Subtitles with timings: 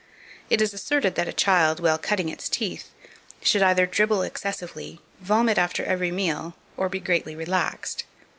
[0.49, 2.89] It is asserted that a child, while cutting its teeth,
[3.43, 8.05] should either dribble excessively, vomit after every meal, or be greatly relaxed.